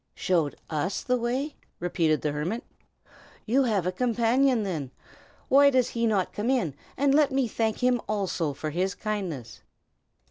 "Showed 0.15 0.55
us 0.67 1.03
the 1.03 1.15
way?" 1.15 1.57
repeated 1.79 2.23
the 2.23 2.31
hermit. 2.31 2.63
"You 3.45 3.65
have 3.65 3.85
a 3.85 3.91
companion, 3.91 4.63
then? 4.63 4.89
Why 5.47 5.69
does 5.69 5.89
he 5.89 6.07
not 6.07 6.33
come 6.33 6.49
in, 6.49 6.73
and 6.97 7.13
let 7.13 7.31
me 7.31 7.47
thank 7.47 7.83
him 7.83 8.01
also 8.09 8.53
for 8.55 8.71
his 8.71 8.95
kindness?" 8.95 9.61